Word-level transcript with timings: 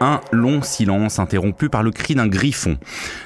Un 0.00 0.20
long 0.30 0.60
silence 0.60 1.18
interrompu 1.18 1.70
par 1.70 1.82
le 1.82 1.90
cri 1.90 2.14
d'un 2.14 2.26
griffon. 2.26 2.76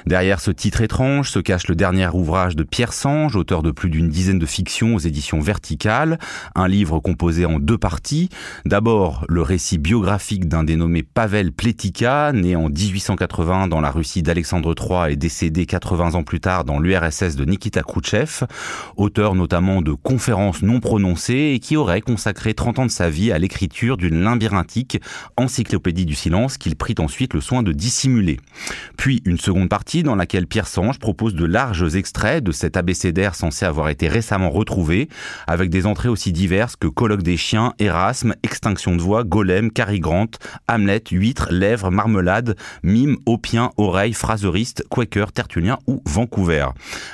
Derrière 0.05 0.39
ce 0.39 0.51
titre 0.51 0.79
étrange 0.79 1.29
se 1.29 1.39
cache 1.39 1.67
le 1.67 1.75
dernier 1.75 2.07
ouvrage 2.13 2.55
de 2.55 2.63
Pierre 2.63 2.93
Sange, 2.93 3.35
auteur 3.35 3.61
de 3.61 3.71
plus 3.71 3.89
d'une 3.89 4.07
dizaine 4.07 4.39
de 4.39 4.45
fictions 4.45 4.95
aux 4.95 4.99
éditions 4.99 5.41
verticales, 5.41 6.17
un 6.55 6.69
livre 6.69 7.01
composé 7.01 7.45
en 7.45 7.59
deux 7.59 7.77
parties. 7.77 8.29
D'abord, 8.65 9.25
le 9.27 9.41
récit 9.41 9.79
biographique 9.79 10.47
d'un 10.47 10.63
dénommé 10.63 11.03
Pavel 11.03 11.51
Pletika, 11.51 12.31
né 12.31 12.55
en 12.55 12.69
1880 12.69 13.67
dans 13.67 13.81
la 13.81 13.91
Russie 13.91 14.23
d'Alexandre 14.23 14.73
III 14.73 15.11
et 15.11 15.17
décédé 15.17 15.65
80 15.65 16.15
ans 16.15 16.23
plus 16.23 16.39
tard 16.39 16.63
dans 16.63 16.79
l'URSS 16.79 17.35
de 17.35 17.43
Nikita 17.43 17.81
Khrouchtchev, 17.81 18.45
auteur 18.95 19.35
notamment 19.35 19.81
de 19.81 19.91
conférences 19.91 20.61
non 20.61 20.79
prononcées 20.79 21.51
et 21.53 21.59
qui 21.59 21.75
aurait 21.75 21.99
consacré 21.99 22.53
30 22.53 22.79
ans 22.79 22.85
de 22.85 22.91
sa 22.91 23.09
vie 23.09 23.33
à 23.33 23.39
l'écriture 23.39 23.97
d'une 23.97 24.23
labyrinthique 24.23 25.01
encyclopédie 25.35 26.05
du 26.05 26.15
silence 26.15 26.57
qu'il 26.71 26.77
prit 26.77 26.95
ensuite 26.99 27.33
le 27.33 27.41
soin 27.41 27.63
de 27.63 27.73
dissimuler. 27.73 28.39
Puis 28.97 29.21
une 29.25 29.37
seconde 29.37 29.67
partie 29.67 30.03
dans 30.03 30.15
laquelle 30.15 30.47
Pierre 30.47 30.67
Sange 30.67 30.99
propose 30.99 31.35
de 31.35 31.43
larges 31.43 31.95
extraits 31.95 32.43
de 32.43 32.53
cet 32.53 32.77
abécédaire 32.77 33.35
censé 33.35 33.65
avoir 33.65 33.89
été 33.89 34.07
récemment 34.07 34.49
retrouvé, 34.49 35.09
avec 35.47 35.69
des 35.69 35.85
entrées 35.85 36.07
aussi 36.07 36.31
diverses 36.31 36.77
que 36.77 36.87
Colloque 36.87 37.23
des 37.23 37.35
chiens, 37.35 37.73
Erasme, 37.79 38.35
Extinction 38.43 38.95
de 38.95 39.01
voix, 39.01 39.25
Golem, 39.25 39.71
Carigrant, 39.71 40.27
Hamlet, 40.69 41.03
Huître, 41.11 41.49
Lèvres, 41.51 41.91
Marmelade, 41.91 42.55
Mime, 42.83 43.17
Opien, 43.25 43.71
Oreille, 43.75 44.13
Phraseriste, 44.13 44.85
Quaker, 44.89 45.33
Tertullien 45.33 45.77
ou 45.87 46.01
Vancouver. 46.05 46.67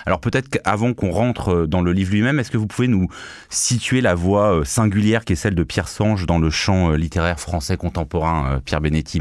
Alors 0.05 0.19
peut-être 0.19 0.49
qu'avant 0.49 0.93
qu'on 0.93 1.11
rentre 1.11 1.65
dans 1.65 1.81
le 1.81 1.93
livre 1.93 2.11
lui-même, 2.11 2.39
est-ce 2.39 2.51
que 2.51 2.57
vous 2.57 2.67
pouvez 2.67 2.87
nous 2.87 3.07
situer 3.49 4.01
la 4.01 4.13
voix 4.13 4.59
euh, 4.59 4.65
singulière 4.65 5.25
qui 5.25 5.33
est 5.33 5.37
celle 5.37 5.55
de 5.55 5.63
Pierre 5.63 5.87
Sange 5.87 6.25
dans 6.25 6.37
le 6.37 6.51
champ 6.51 6.91
euh, 6.91 6.97
littéraire 6.97 7.39
français 7.39 7.77
contemporain, 7.77 8.51
euh, 8.51 8.59
Pierre 8.59 8.81
Benetti, 8.81 9.19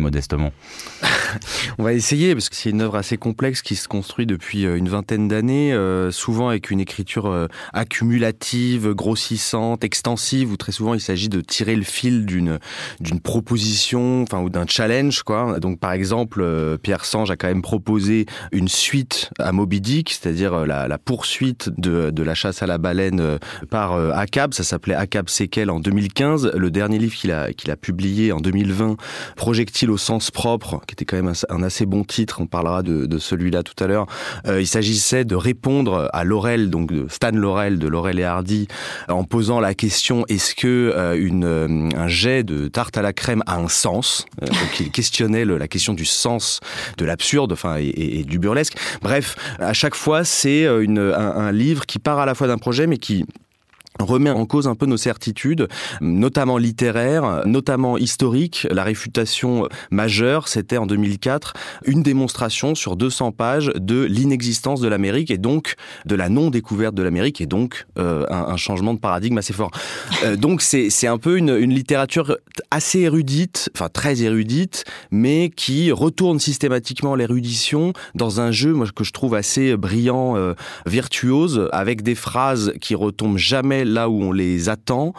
on 1.79 1.85
va 1.85 1.93
essayer, 1.93 2.35
parce 2.35 2.49
que 2.49 2.57
c'est 2.57 2.71
une 2.71 2.81
œuvre 2.81 2.97
assez 2.97 3.17
complexe 3.17 3.63
qui 3.63 3.77
se 3.77 3.89
construit 3.89 4.27
depuis 4.27 4.67
euh, 4.67 4.77
une 4.77 4.89
vingtaine 4.89 5.29
d'années, 5.29 5.73
euh, 5.73 6.11
souvent 6.11 6.49
avec 6.49 6.71
une 6.71 6.81
écriture 6.81 7.27
euh, 7.27 7.47
accumulative, 7.73 8.93
grossissante, 8.93 9.85
extensive, 9.85 10.53
où 10.53 10.57
très 10.57 10.73
souvent 10.73 10.95
il 10.95 11.01
s'agit 11.01 11.29
de 11.29 11.41
tirer 11.41 11.77
le 11.77 11.85
fil 11.85 12.27
d'une 12.27 12.59
proposition, 13.23 14.23
enfin 14.23 14.41
ou 14.41 14.51
d'un 14.51 14.67
challenge. 14.67 15.23
Donc 15.59 15.79
par 15.79 15.93
exemple, 15.93 16.79
Pierre 16.83 17.05
Sange 17.05 17.31
a 17.31 17.37
quand 17.37 17.49
même 17.49 17.63
proposé 17.63 18.27
une 18.53 18.69
suite 18.69 19.31
à 19.39 19.53
Moby 19.53 19.81
Dick, 19.81 20.11
c'est-à-dire 20.11 20.67
la, 20.67 20.99
poursuite 20.99 21.71
de, 21.79 22.23
la 22.23 22.35
chasse 22.35 22.63
à 22.63 22.67
la 22.67 22.79
baleine 22.79 23.39
par 23.71 23.95
Acab. 24.17 24.55
Ça 24.55 24.65
s'appelait 24.65 24.95
Acab 24.95 25.29
Sequel 25.29 25.71
en 25.71 25.81
2015. 25.81 26.53
Le 26.55 26.71
dernier 26.71 26.99
livre 26.99 27.15
qu'il 27.15 27.33
a 27.33 27.47
a 27.71 27.77
publié 27.77 28.33
en 28.33 28.41
2020, 28.41 28.97
Projectile 29.37 29.91
au 29.91 29.97
sens 30.07 30.31
propre, 30.31 30.81
qui 30.87 30.93
était 30.93 31.05
quand 31.05 31.17
même 31.17 31.33
un, 31.49 31.63
assez 31.65 31.85
bon 31.85 32.05
titre, 32.05 32.41
on 32.41 32.47
parlera 32.47 32.83
de, 32.83 33.19
celui-là 33.19 33.63
tout 33.65 33.83
à 33.83 33.89
l'heure. 33.89 34.07
Euh, 34.47 34.61
il 34.61 34.67
s'agissait 34.67 35.25
de 35.25 35.35
répondre 35.35 36.09
à 36.13 36.23
Laurel, 36.23 36.71
donc 36.71 36.93
de 36.93 37.09
Stan 37.09 37.33
Laurel, 37.33 37.79
de 37.81 37.89
Laurel 37.89 38.21
et 38.21 38.25
Hardy, 38.25 38.69
en 39.09 39.25
posant 39.25 39.59
la 39.59 39.75
question 39.75 40.25
est-ce 40.29 40.55
que 40.55 40.93
euh, 40.95 41.19
une, 41.19 41.45
euh, 41.45 41.89
un 41.97 42.07
jet 42.07 42.45
de 42.45 42.69
tarte 42.69 42.97
à 42.97 43.03
la 43.03 43.13
crème 43.13 43.43
a 43.47 43.57
un 43.57 43.69
sens? 43.69 44.27
Donc 44.41 44.81
il 44.81 44.91
questionnait 44.93 45.45
la 45.45 45.69
question 45.69 45.93
du 45.93 46.05
sens 46.05 46.61
de 46.99 47.05
l'absurde, 47.05 47.53
enfin 47.53 47.77
et, 47.79 48.23
du 48.25 48.39
burlesque. 48.39 48.77
Bref, 49.03 49.35
à 49.59 49.73
chaque 49.73 49.97
fois 49.97 50.25
c'est 50.25 50.67
un, 50.67 50.97
un 50.97 51.53
livre 51.53 51.85
qui 51.85 51.99
part 51.99 52.21
à 52.21 52.27
la 52.27 52.35
fois 52.35 52.47
d'un 52.47 52.59
projet, 52.59 52.87
mais 52.87 52.99
qui 52.99 53.25
remet 54.01 54.31
en 54.31 54.47
cause 54.47 54.69
un 54.69 54.75
peu 54.75 54.87
nos 54.87 54.97
certitudes, 54.97 55.69
notamment 56.01 56.59
littéraires, 56.59 57.43
notamment 57.47 57.99
historiques. 57.99 58.67
La 58.71 58.85
réfutation 58.85 59.69
majeure, 59.91 60.49
c'était 60.49 60.77
en 60.77 60.87
2004 60.87 61.55
une 61.87 62.03
démonstration 62.03 62.75
sur 62.75 62.97
200 62.97 63.33
pages 63.33 63.73
de 63.75 64.03
l'inexistence 64.03 64.81
de 64.81 64.89
l'Amérique 64.89 65.31
et 65.31 65.39
donc 65.39 65.75
de 66.05 66.15
la 66.15 66.29
non-découverte 66.29 66.95
de 66.95 67.03
l'Amérique 67.03 67.41
et 67.41 67.47
donc 67.47 67.87
euh, 67.99 68.25
un, 68.29 68.57
changement 68.57 68.95
de 68.95 68.99
paradigme 68.99 69.39
assez 69.39 69.53
fort. 69.53 69.71
Euh, 70.25 70.37
donc 70.37 70.63
c'est 70.63 71.07
un 71.07 71.19
peu 71.19 71.37
une, 71.37 71.57
littérature 71.57 72.39
assez 72.71 73.01
érudite, 73.01 73.71
enfin 73.75 73.89
très 73.89 74.23
érudite, 74.23 74.85
mais 75.11 75.51
qui 75.55 75.93
retourne 75.93 76.39
systématiquement 76.39 77.15
l'érudition 77.15 77.93
dans 78.15 78.41
un 78.41 78.51
jeu 78.51 78.75
que 78.95 79.05
je 79.05 79.13
trouve 79.13 79.35
assez 79.35 79.77
brillant, 79.77 80.37
euh, 80.37 80.55
virtuose, 80.87 81.69
avec 81.73 82.03
des 82.03 82.15
phrases 82.15 82.73
qui 82.81 82.95
retombent 82.95 83.39
jamais 83.39 83.85
là 83.87 84.09
où 84.09 84.23
on 84.23 84.33
les 84.33 84.69
attend 84.69 85.13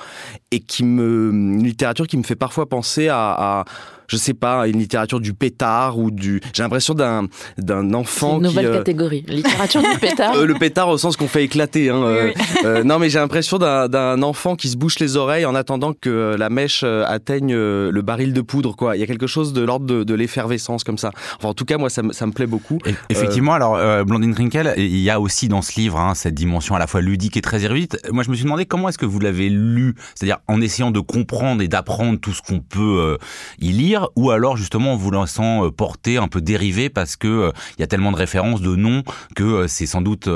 et 0.51 0.59
qui 0.59 0.83
me 0.83 1.31
une 1.31 1.63
littérature 1.63 2.07
qui 2.07 2.17
me 2.17 2.23
fait 2.23 2.35
parfois 2.35 2.67
penser 2.67 3.07
à 3.09 3.65
je 4.07 4.17
sais 4.17 4.33
pas, 4.33 4.67
une 4.67 4.79
littérature 4.79 5.19
du 5.19 5.33
pétard 5.33 5.99
ou 5.99 6.11
du. 6.11 6.41
J'ai 6.53 6.63
l'impression 6.63 6.93
d'un 6.93 7.27
d'un 7.57 7.93
enfant. 7.93 8.37
Une 8.37 8.43
nouvelle 8.43 8.67
euh, 8.67 8.77
catégorie, 8.77 9.23
littérature 9.27 9.81
du 9.81 9.99
pétard. 9.99 10.17
Euh, 10.37 10.45
le 10.45 10.55
pétard 10.55 10.89
au 10.89 10.97
sens 10.97 11.15
qu'on 11.15 11.27
fait 11.27 11.43
éclater. 11.43 11.89
Hein, 11.89 12.31
euh, 12.63 12.83
non, 12.83 12.99
mais 12.99 13.09
j'ai 13.09 13.17
l'impression 13.17 13.57
d'un 13.57 14.21
enfant 14.21 14.55
qui 14.55 14.67
se 14.67 14.77
bouche 14.77 14.99
les 14.99 15.15
oreilles 15.15 15.45
en 15.45 15.55
attendant 15.55 15.93
que 15.93 16.35
la 16.37 16.49
mèche 16.49 16.83
atteigne 16.83 17.53
le 17.53 18.01
baril 18.01 18.33
de 18.33 18.41
poudre. 18.41 18.75
Quoi, 18.75 18.95
il 18.95 18.99
y 18.99 19.03
a 19.03 19.07
quelque 19.07 19.25
chose 19.25 19.53
de 19.53 19.61
l'ordre 19.61 19.85
de, 19.85 20.03
de 20.03 20.13
l'effervescence 20.13 20.83
comme 20.83 20.97
ça. 20.97 21.11
Enfin, 21.37 21.49
en 21.49 21.53
tout 21.53 21.65
cas, 21.65 21.77
moi, 21.77 21.89
ça, 21.89 22.01
ça 22.11 22.25
me 22.25 22.31
plaît 22.31 22.45
beaucoup. 22.45 22.79
effectivement, 23.09 23.53
alors 23.53 24.05
Blondine 24.05 24.33
Trinkel, 24.33 24.73
il 24.77 24.99
y 24.99 25.09
a 25.09 25.19
aussi 25.19 25.47
dans 25.47 25.61
ce 25.61 25.79
livre 25.79 25.99
hein, 25.99 26.13
cette 26.13 26.35
dimension 26.35 26.75
à 26.75 26.79
la 26.79 26.87
fois 26.87 27.01
ludique 27.01 27.37
et 27.37 27.41
très 27.41 27.63
érudite. 27.63 27.97
Moi, 28.11 28.23
je 28.23 28.29
me 28.29 28.35
suis 28.35 28.43
demandé 28.43 28.65
comment 28.65 28.89
est-ce 28.89 28.97
que 28.97 29.05
vous 29.05 29.19
l'avez 29.19 29.49
lu, 29.49 29.95
c'est-à-dire 30.13 30.39
en 30.47 30.61
essayant 30.61 30.91
de 30.91 30.99
comprendre 30.99 31.61
et 31.61 31.67
d'apprendre 31.67 32.19
tout 32.19 32.33
ce 32.33 32.41
qu'on 32.41 32.59
peut 32.59 33.17
y 33.59 33.71
lire 33.71 33.96
ou 34.15 34.31
alors 34.31 34.57
justement 34.57 34.93
en 34.93 34.95
vous 34.95 35.11
laissant 35.11 35.65
euh, 35.65 35.71
porter 35.71 36.17
un 36.17 36.27
peu 36.27 36.41
dérivé 36.41 36.89
parce 36.89 37.15
que 37.15 37.27
euh, 37.27 37.51
il 37.77 37.81
y 37.81 37.83
a 37.83 37.87
tellement 37.87 38.11
de 38.11 38.17
références, 38.17 38.61
de 38.61 38.75
noms 38.75 39.03
que 39.35 39.43
euh, 39.43 39.67
c'est 39.67 39.85
sans 39.85 40.01
doute 40.01 40.29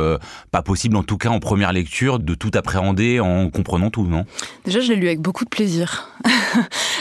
pas 0.52 0.62
possible, 0.62 0.96
en 0.96 1.04
tout 1.04 1.18
cas 1.18 1.30
en 1.30 1.40
première 1.40 1.74
lecture, 1.74 2.20
de 2.20 2.36
tout 2.36 2.52
appréhender 2.54 3.20
en 3.20 3.50
comprenant 3.50 3.90
tout, 3.90 4.06
non? 4.06 4.26
Déjà, 4.66 4.80
je 4.80 4.90
l'ai 4.90 4.96
lu 4.96 5.08
avec 5.08 5.22
beaucoup 5.22 5.44
de 5.44 5.50
plaisir. 5.50 6.10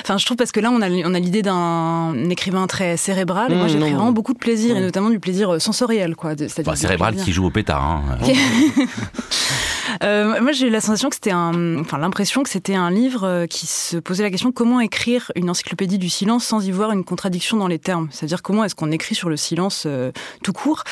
enfin, 0.03 0.19
je 0.19 0.25
trouve 0.25 0.37
parce 0.37 0.53
que 0.53 0.61
là, 0.61 0.71
on 0.71 0.81
a, 0.83 0.91
on 0.91 1.15
a 1.15 1.19
l'idée 1.19 1.43
d'un 1.43 2.15
écrivain 2.31 2.67
très 2.67 2.97
cérébral, 2.97 3.53
et 3.53 3.57
moi, 3.57 3.69
j'ai 3.69 3.79
pris 3.79 3.91
vraiment 3.91 4.13
beaucoup 4.13 4.35
de 4.35 4.39
plaisir, 4.39 4.77
et 4.77 4.81
notamment 4.81 5.11
du 5.11 5.21
plaisir 5.21 5.61
sensoriel, 5.61 6.17
quoi. 6.17 6.33
Enfin, 6.61 6.75
cérébral 6.75 7.17
qui 7.17 7.33
joue 7.33 7.47
au 7.47 7.51
pétard. 7.51 7.83
Hein. 7.83 8.19
euh, 10.03 10.41
moi, 10.41 10.53
j'ai 10.53 10.67
eu 10.67 10.71
la 10.71 10.81
sensation 10.81 11.09
que 11.09 11.15
c'était 11.17 11.31
un, 11.31 11.79
enfin, 11.79 11.99
l'impression 11.99 12.43
que 12.43 12.49
c'était 12.49 12.75
un 12.75 12.91
livre 12.91 13.47
qui 13.47 13.67
se 13.67 13.97
posait 13.97 14.23
la 14.23 14.31
question 14.31 14.53
comment 14.53 14.81
écrire 14.81 15.33
une 15.37 15.51
encyclopédie 15.51 15.99
du 15.99 16.09
silence 16.09 16.45
sans 16.45 16.67
y 16.67 16.71
voir 16.71 16.93
une 16.93 17.05
contradiction 17.05 17.57
dans 17.57 17.69
les 17.69 17.79
termes? 17.79 18.09
C'est-à-dire 18.11 18.43
comment 18.43 18.65
est-ce 18.65 18.75
qu'on 18.75 18.91
écrit 18.91 19.15
sur 19.15 19.29
le 19.29 19.37
silence 19.37 19.85
euh, 19.87 20.13
tout 20.43 20.53
court? 20.53 20.85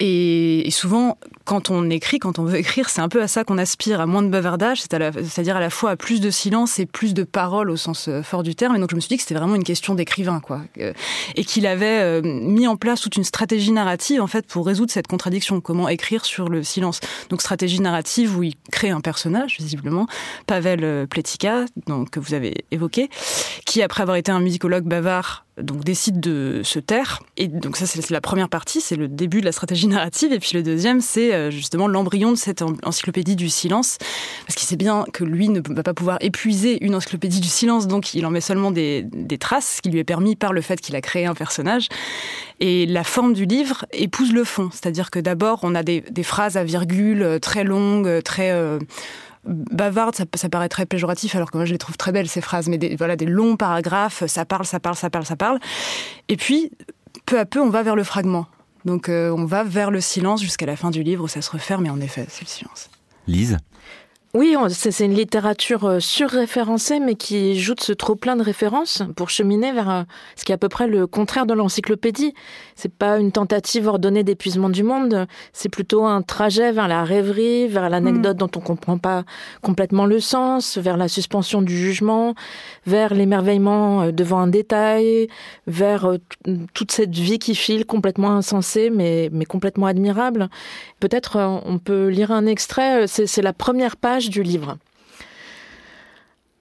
Et, 0.00 0.68
souvent, 0.70 1.18
quand 1.44 1.70
on 1.70 1.90
écrit, 1.90 2.18
quand 2.18 2.38
on 2.38 2.44
veut 2.44 2.58
écrire, 2.58 2.88
c'est 2.88 3.00
un 3.00 3.08
peu 3.08 3.22
à 3.22 3.28
ça 3.28 3.44
qu'on 3.44 3.58
aspire, 3.58 4.00
à 4.00 4.06
moins 4.06 4.22
de 4.22 4.28
bavardage, 4.28 4.80
c'est-à-dire 4.80 5.56
à, 5.56 5.60
la 5.60 5.70
fois 5.70 5.90
à 5.90 5.96
plus 5.96 6.20
de 6.20 6.30
silence 6.30 6.78
et 6.78 6.86
plus 6.86 7.14
de 7.14 7.24
paroles 7.24 7.70
au 7.70 7.76
sens 7.76 8.08
euh, 8.08 8.22
fort 8.22 8.42
du 8.42 8.54
terme. 8.54 8.76
Et 8.76 8.78
donc 8.78 8.90
je 8.90 8.96
me 8.96 9.00
suis 9.00 9.08
dit 9.08 9.16
que 9.16 9.22
c'était 9.22 9.34
vraiment 9.34 9.54
une 9.54 9.64
question 9.64 9.94
d'écrivain, 9.94 10.40
quoi. 10.40 10.62
Euh, 10.78 10.92
et 11.36 11.44
qu'il 11.44 11.66
avait 11.66 12.22
mis 12.22 12.66
en 12.66 12.76
place 12.76 13.00
toute 13.00 13.16
une 13.16 13.24
stratégie 13.24 13.72
narrative, 13.72 14.20
en 14.20 14.26
fait, 14.26 14.46
pour 14.46 14.66
résoudre 14.66 14.90
cette 14.90 15.06
contradiction. 15.06 15.60
Comment 15.60 15.88
écrire 15.88 16.24
sur 16.24 16.48
le 16.48 16.62
silence? 16.62 17.00
Donc 17.30 17.42
stratégie 17.42 17.80
narrative 17.80 18.36
où 18.36 18.42
il 18.42 18.54
crée 18.70 18.90
un 18.90 19.00
personnage, 19.00 19.56
visiblement, 19.58 20.06
Pavel 20.46 21.06
Pletika, 21.08 21.64
donc, 21.86 22.10
que 22.10 22.20
vous 22.20 22.34
avez 22.34 22.64
évoqué, 22.70 23.08
qui, 23.66 23.82
après 23.82 24.02
avoir 24.02 24.16
été 24.16 24.30
un 24.30 24.40
musicologue 24.40 24.84
bavard 24.84 25.41
donc 25.60 25.84
décide 25.84 26.18
de 26.18 26.62
se 26.64 26.78
taire. 26.78 27.22
Et 27.36 27.46
donc 27.46 27.76
ça, 27.76 27.86
c'est 27.86 28.10
la 28.10 28.20
première 28.22 28.48
partie, 28.48 28.80
c'est 28.80 28.96
le 28.96 29.06
début 29.06 29.40
de 29.40 29.44
la 29.44 29.52
stratégie 29.52 29.86
narrative. 29.86 30.32
Et 30.32 30.38
puis 30.38 30.52
le 30.54 30.62
deuxième, 30.62 31.00
c'est 31.00 31.34
euh, 31.34 31.50
justement 31.50 31.88
l'embryon 31.88 32.32
de 32.32 32.36
cette 32.36 32.62
encyclopédie 32.82 33.36
du 33.36 33.50
silence, 33.50 33.98
parce 34.46 34.54
qu'il 34.54 34.66
sait 34.66 34.76
bien 34.76 35.04
que 35.12 35.24
lui 35.24 35.50
ne 35.50 35.60
va 35.60 35.82
pas 35.82 35.92
pouvoir 35.92 36.16
épuiser 36.20 36.82
une 36.84 36.94
encyclopédie 36.94 37.40
du 37.40 37.48
silence, 37.48 37.86
donc 37.86 38.14
il 38.14 38.24
en 38.24 38.30
met 38.30 38.40
seulement 38.40 38.70
des, 38.70 39.06
traces, 39.38 39.76
ce 39.76 39.82
qui 39.82 39.90
lui 39.90 39.98
est 39.98 40.04
permis 40.04 40.36
par 40.36 40.52
le 40.52 40.62
fait 40.62 40.80
qu'il 40.80 40.96
a 40.96 41.00
créé 41.00 41.26
un 41.26 41.34
personnage. 41.34 41.88
Et 42.60 42.86
la 42.86 43.04
forme 43.04 43.34
du 43.34 43.44
livre 43.44 43.84
épouse 43.92 44.32
le 44.32 44.44
fond, 44.44 44.70
c'est-à-dire 44.72 45.10
que 45.10 45.18
d'abord, 45.18 45.60
on 45.62 45.74
a 45.74 45.82
des, 45.82 46.02
phrases 46.22 46.56
à 46.56 46.64
virgule 46.64 47.22
euh, 47.22 47.38
très 47.38 47.64
longues, 47.64 48.22
très... 48.22 48.52
Euh, 48.52 48.78
bavarde, 49.44 50.14
ça, 50.34 50.48
paraît 50.48 50.68
très 50.68 50.86
péjoratif, 50.86 51.34
alors 51.34 51.50
que 51.50 51.56
moi 51.56 51.64
je 51.64 51.72
les 51.72 51.78
trouve 51.78 51.96
très 51.96 52.12
belles 52.12 52.28
ces 52.28 52.40
phrases, 52.40 52.68
mais 52.68 52.78
des, 52.78 52.96
voilà, 52.96 53.16
des 53.16 53.26
longs 53.26 53.56
paragraphes, 53.56 54.24
ça 54.26 54.44
parle, 54.44 54.64
ça 54.64 54.80
parle, 54.80 54.96
ça 54.96 55.10
parle, 55.10 55.26
ça 55.26 55.36
parle. 55.36 55.58
Et 56.28 56.36
puis, 56.36 56.70
peu 57.26 57.38
à 57.38 57.44
peu, 57.44 57.60
on 57.60 57.70
va 57.70 57.82
vers 57.82 57.96
le 57.96 58.04
fragment. 58.04 58.46
Donc 58.84 59.08
euh, 59.08 59.30
on 59.30 59.44
va 59.44 59.64
vers 59.64 59.90
le 59.90 60.00
silence 60.00 60.42
jusqu'à 60.42 60.66
la 60.66 60.76
fin 60.76 60.90
du 60.90 61.02
livre 61.02 61.24
où 61.24 61.28
ça 61.28 61.42
se 61.42 61.50
referme, 61.50 61.86
et 61.86 61.90
en 61.90 62.00
effet, 62.00 62.26
c'est 62.28 62.42
le 62.42 62.48
silence. 62.48 62.90
Lise? 63.26 63.58
Oui, 64.34 64.56
c'est 64.70 65.04
une 65.04 65.12
littérature 65.12 65.84
euh, 65.84 66.00
surréférencée, 66.00 67.00
mais 67.00 67.16
qui 67.16 67.60
joue 67.60 67.74
de 67.74 67.82
ce 67.82 67.92
trop 67.92 68.14
plein 68.14 68.34
de 68.34 68.42
références 68.42 69.02
pour 69.14 69.28
cheminer 69.28 69.72
vers 69.72 69.90
euh, 69.90 70.02
ce 70.36 70.46
qui 70.46 70.52
est 70.52 70.54
à 70.54 70.58
peu 70.58 70.70
près 70.70 70.86
le 70.86 71.06
contraire 71.06 71.44
de 71.44 71.52
l'encyclopédie. 71.52 72.32
C'est 72.74 72.94
pas 72.94 73.18
une 73.18 73.30
tentative 73.30 73.88
ordonnée 73.88 74.24
d'épuisement 74.24 74.70
du 74.70 74.84
monde, 74.84 75.26
c'est 75.52 75.68
plutôt 75.68 76.06
un 76.06 76.22
trajet 76.22 76.72
vers 76.72 76.88
la 76.88 77.04
rêverie, 77.04 77.68
vers 77.68 77.90
l'anecdote 77.90 78.36
mm. 78.36 78.38
dont 78.38 78.50
on 78.56 78.60
comprend 78.60 78.96
pas 78.96 79.24
complètement 79.60 80.06
le 80.06 80.18
sens, 80.18 80.78
vers 80.78 80.96
la 80.96 81.08
suspension 81.08 81.60
du 81.60 81.76
jugement, 81.76 82.34
vers 82.86 83.12
l'émerveillement 83.12 84.00
euh, 84.00 84.12
devant 84.12 84.38
un 84.38 84.48
détail, 84.48 85.28
vers 85.66 86.10
toute 86.72 86.90
cette 86.90 87.14
vie 87.14 87.38
qui 87.38 87.54
file 87.54 87.84
complètement 87.84 88.30
insensée, 88.30 88.88
mais, 88.88 89.28
mais 89.30 89.44
complètement 89.44 89.88
admirable. 89.88 90.48
Peut-être 91.00 91.36
on 91.66 91.78
peut 91.78 92.08
lire 92.08 92.30
un 92.30 92.46
extrait, 92.46 93.06
c'est 93.06 93.42
la 93.42 93.52
première 93.52 93.98
page 93.98 94.21
du 94.30 94.42
livre. 94.42 94.76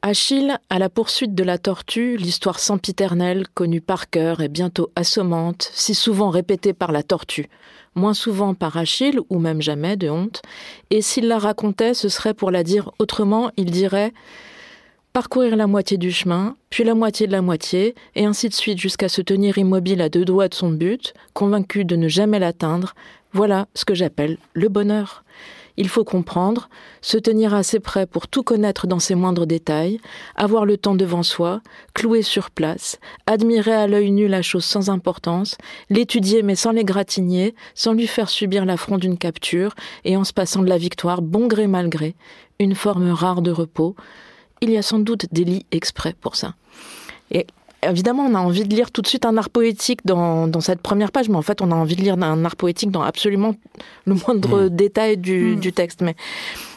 Achille, 0.03 0.57
à 0.71 0.79
la 0.79 0.89
poursuite 0.89 1.35
de 1.35 1.43
la 1.43 1.59
tortue, 1.59 2.17
l'histoire 2.17 2.57
sempiternelle, 2.57 3.47
connue 3.53 3.81
par 3.81 4.09
cœur 4.09 4.41
et 4.41 4.47
bientôt 4.47 4.89
assommante, 4.95 5.69
si 5.73 5.93
souvent 5.93 6.31
répétée 6.31 6.73
par 6.73 6.91
la 6.91 7.03
tortue, 7.03 7.49
moins 7.93 8.15
souvent 8.15 8.55
par 8.55 8.77
Achille, 8.77 9.19
ou 9.29 9.37
même 9.37 9.61
jamais 9.61 9.97
de 9.97 10.09
honte, 10.09 10.41
et 10.89 11.03
s'il 11.03 11.27
la 11.27 11.37
racontait, 11.37 11.93
ce 11.93 12.09
serait 12.09 12.33
pour 12.33 12.49
la 12.49 12.63
dire 12.63 12.89
autrement, 12.97 13.51
il 13.57 13.69
dirait 13.69 14.11
parcourir 15.13 15.55
la 15.55 15.67
moitié 15.67 15.97
du 15.99 16.11
chemin, 16.11 16.55
puis 16.71 16.83
la 16.83 16.95
moitié 16.95 17.27
de 17.27 17.31
la 17.31 17.43
moitié, 17.43 17.93
et 18.15 18.25
ainsi 18.25 18.49
de 18.49 18.55
suite 18.55 18.79
jusqu'à 18.79 19.07
se 19.07 19.21
tenir 19.21 19.59
immobile 19.59 20.01
à 20.01 20.09
deux 20.09 20.25
doigts 20.25 20.47
de 20.47 20.55
son 20.55 20.71
but, 20.71 21.13
convaincu 21.33 21.85
de 21.85 21.95
ne 21.95 22.07
jamais 22.07 22.39
l'atteindre, 22.39 22.95
voilà 23.33 23.67
ce 23.75 23.85
que 23.85 23.93
j'appelle 23.93 24.37
le 24.53 24.67
bonheur. 24.67 25.23
Il 25.77 25.89
faut 25.89 26.03
comprendre, 26.03 26.69
se 27.01 27.18
tenir 27.18 27.53
assez 27.53 27.79
près 27.79 28.06
pour 28.06 28.27
tout 28.27 28.44
connaître 28.44 28.88
dans 28.88 29.00
ses 29.00 29.15
moindres 29.15 29.45
détails, 29.45 30.00
avoir 30.35 30.65
le 30.65 30.77
temps 30.77 30.95
devant 30.95 31.23
soi, 31.23 31.62
clouer 31.94 32.21
sur 32.21 32.51
place, 32.51 33.00
admirer 33.27 33.73
à 33.73 33.88
l'œil 33.88 34.12
nu 34.12 34.27
la 34.27 34.41
chose 34.41 34.65
sans 34.65 34.89
importance, 34.89 35.57
l'étudier 35.89 36.44
mais 36.44 36.56
sans 36.56 36.71
l'égratigner, 36.71 37.56
sans 37.73 37.94
lui 37.94 38.07
faire 38.07 38.29
subir 38.29 38.65
l'affront 38.65 38.97
d'une 38.97 39.18
capture, 39.18 39.73
et 40.06 40.18
en 40.18 40.23
se 40.23 40.33
passant 40.33 40.62
de 40.62 40.69
la 40.69 40.77
victoire, 40.77 41.21
bon 41.21 41.47
gré 41.47 41.68
mal 41.68 41.89
gré, 41.89 42.15
une 42.59 42.75
forme 42.75 43.12
rare 43.12 43.41
de 43.41 43.51
repos. 43.51 43.95
Il 44.62 44.69
y 44.69 44.77
a 44.77 44.81
sans 44.81 45.00
doute 45.00 45.25
des 45.31 45.44
lits 45.44 45.65
exprès 45.71 46.13
pour 46.19 46.35
ça. 46.35 46.53
Évidemment, 47.83 48.23
on 48.23 48.35
a 48.35 48.39
envie 48.39 48.63
de 48.63 48.75
lire 48.75 48.91
tout 48.91 49.01
de 49.01 49.07
suite 49.07 49.25
un 49.25 49.37
art 49.37 49.49
poétique 49.49 50.05
dans, 50.05 50.47
dans, 50.47 50.61
cette 50.61 50.81
première 50.81 51.11
page, 51.11 51.29
mais 51.29 51.37
en 51.37 51.41
fait, 51.41 51.61
on 51.61 51.71
a 51.71 51.75
envie 51.75 51.95
de 51.95 52.01
lire 52.01 52.15
un 52.21 52.45
art 52.45 52.55
poétique 52.55 52.91
dans 52.91 53.01
absolument 53.01 53.55
le 54.05 54.15
moindre 54.15 54.63
mm. 54.65 54.69
détail 54.69 55.17
du, 55.17 55.55
mm. 55.55 55.59
du, 55.59 55.73
texte. 55.73 56.01
Mais, 56.01 56.15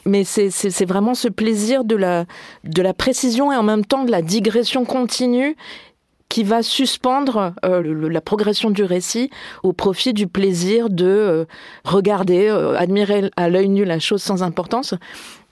mais 0.07 0.25
c'est 0.25 0.85
vraiment 0.87 1.15
ce 1.15 1.29
plaisir 1.29 1.85
de 1.85 1.97
la, 1.97 2.25
de 2.65 2.81
la 2.81 2.95
précision 2.95 3.53
et 3.53 3.57
en 3.57 3.63
même 3.63 3.85
temps 3.85 4.05
de 4.05 4.11
la 4.11 4.23
digression 4.23 4.85
continue 4.85 5.57
qui 6.29 6.43
va 6.43 6.65
suspendre 6.65 7.55
euh, 7.65 8.09
la 8.09 8.21
progression 8.21 8.71
du 8.71 8.83
récit 8.83 9.31
au 9.63 9.73
profit 9.73 10.13
du 10.13 10.27
plaisir 10.27 10.91
de 10.91 11.07
euh, 11.07 11.45
regarder, 11.85 12.49
euh, 12.49 12.77
admirer 12.77 13.31
à 13.37 13.49
l'œil 13.49 13.69
nu 13.69 13.85
la 13.85 14.01
chose 14.01 14.21
sans 14.21 14.43
importance 14.43 14.95